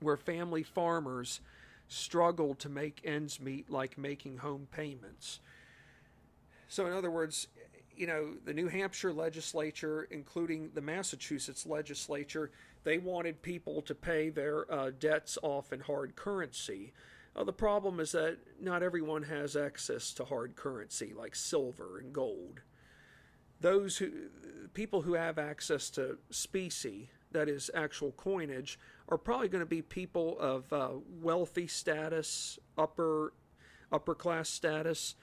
[0.00, 1.40] where family farmers
[1.88, 5.40] struggled to make ends meet, like making home payments.
[6.68, 7.48] So, in other words,
[7.96, 12.50] you know, the New Hampshire legislature, including the Massachusetts legislature,
[12.84, 16.92] they wanted people to pay their uh, debts off in hard currency.
[17.36, 22.12] Uh, the problem is that not everyone has access to hard currency like silver and
[22.12, 22.60] gold.
[23.60, 24.10] Those who,
[24.72, 28.78] people who have access to specie, that is actual coinage,
[29.08, 33.34] are probably going to be people of uh, wealthy status, upper
[33.92, 35.14] upper class status.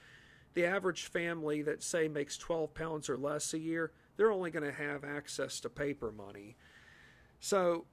[0.53, 4.65] The average family that say makes 12 pounds or less a year, they're only going
[4.65, 6.57] to have access to paper money.
[7.39, 7.85] So,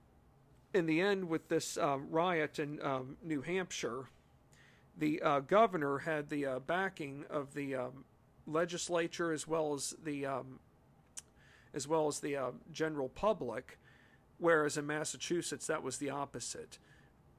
[0.72, 4.08] in the end, with this um, riot in um, New Hampshire,
[4.96, 8.04] the uh, governor had the uh, backing of the um,
[8.46, 10.58] legislature as well as the um,
[11.72, 13.78] as well as the uh, general public,
[14.38, 16.78] whereas in Massachusetts that was the opposite.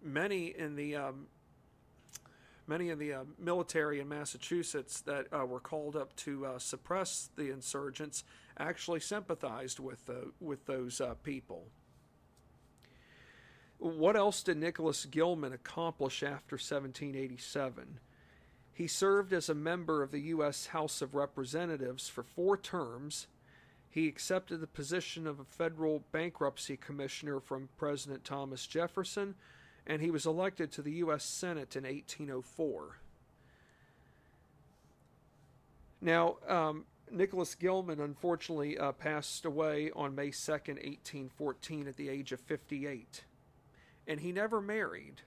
[0.03, 1.27] Many in the um,
[2.67, 7.29] many of the uh, military in Massachusetts that uh, were called up to uh, suppress
[7.35, 8.23] the insurgents
[8.57, 11.65] actually sympathized with with those uh, people.
[13.77, 17.99] What else did Nicholas Gilman accomplish after 1787?
[18.73, 20.67] He served as a member of the U.S.
[20.67, 23.27] House of Representatives for four terms.
[23.89, 29.35] He accepted the position of a federal bankruptcy commissioner from President Thomas Jefferson,
[29.87, 31.23] and he was elected to the U.S.
[31.23, 32.97] Senate in 1804.
[36.01, 42.31] Now, um, Nicholas Gilman unfortunately uh, passed away on May 2nd, 1814, at the age
[42.31, 43.23] of 58
[44.07, 45.21] and he never married.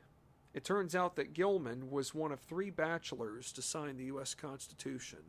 [0.54, 4.34] It turns out that Gilman was one of three bachelors to sign the U.S.
[4.34, 5.20] Constitution.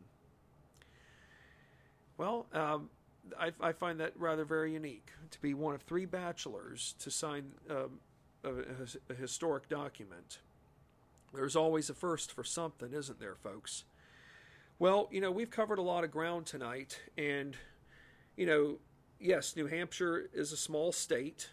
[2.16, 2.90] Well, um,
[3.38, 7.52] I, I, find that rather very unique to be one of three bachelors to sign
[7.70, 8.00] um,
[8.44, 10.38] a, a, historic document.
[11.32, 13.84] There's always a first for something, isn't there, folks?
[14.78, 17.56] Well, you know, we've covered a lot of ground tonight, and,
[18.36, 18.78] you know,
[19.18, 21.50] yes, New Hampshire is a small state.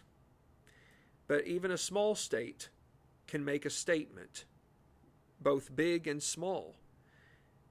[1.28, 2.70] But even a small state
[3.26, 4.46] can make a statement,
[5.40, 6.74] both big and small.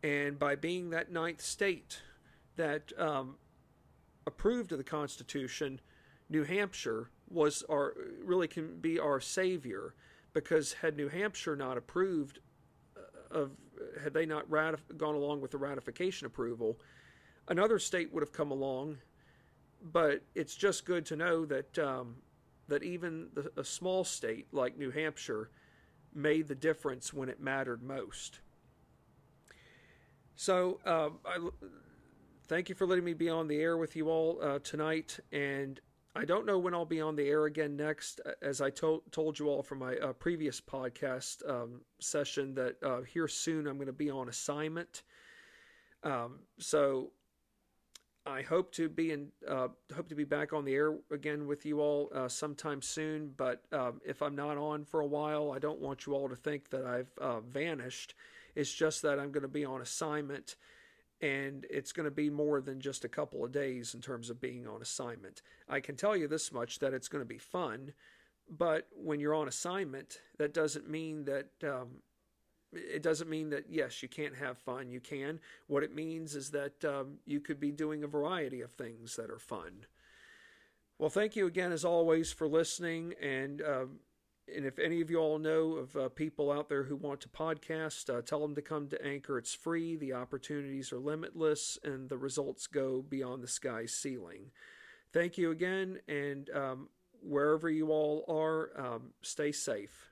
[0.03, 2.01] And by being that ninth state
[2.55, 3.35] that um,
[4.27, 5.81] approved of the Constitution,
[6.29, 7.93] New Hampshire was our
[8.23, 9.95] really can be our savior
[10.33, 12.39] because had New Hampshire not approved
[12.95, 13.51] uh, of
[14.03, 16.79] had they not ratif- gone along with the ratification approval,
[17.47, 18.97] another state would have come along.
[19.81, 22.15] But it's just good to know that um,
[22.67, 25.49] that even the, a small state like New Hampshire
[26.13, 28.39] made the difference when it mattered most.
[30.35, 31.49] So, uh, I
[32.47, 35.19] thank you for letting me be on the air with you all uh, tonight.
[35.31, 35.79] And
[36.15, 38.21] I don't know when I'll be on the air again next.
[38.41, 43.01] As I to- told you all from my uh, previous podcast um, session, that uh,
[43.01, 45.03] here soon I'm going to be on assignment.
[46.03, 47.11] Um, so
[48.27, 51.65] I hope to be in uh, hope to be back on the air again with
[51.65, 53.31] you all uh, sometime soon.
[53.35, 56.35] But um, if I'm not on for a while, I don't want you all to
[56.35, 58.15] think that I've uh, vanished.
[58.55, 60.55] It's just that I'm going to be on assignment,
[61.21, 64.41] and it's going to be more than just a couple of days in terms of
[64.41, 65.41] being on assignment.
[65.69, 67.93] I can tell you this much: that it's going to be fun.
[68.49, 71.87] But when you're on assignment, that doesn't mean that um,
[72.77, 74.89] it doesn't mean that yes you can't have fun.
[74.89, 75.39] You can.
[75.67, 79.29] What it means is that um, you could be doing a variety of things that
[79.29, 79.85] are fun.
[80.99, 83.13] Well thank you again as always for listening.
[83.21, 83.99] And um,
[84.53, 87.29] and if any of you all know of uh, people out there who want to
[87.29, 89.37] podcast uh, tell them to come to anchor.
[89.37, 89.95] It's free.
[89.95, 94.51] The opportunities are limitless and the results go beyond the sky's ceiling.
[95.11, 96.89] Thank you again and um,
[97.21, 100.06] wherever you all are um, stay safe